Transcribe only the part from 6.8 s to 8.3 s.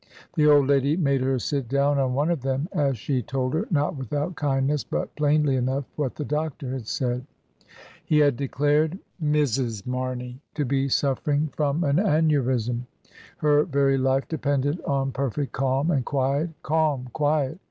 said. THREE MILES ALONG THE ROAD. 1 75 "He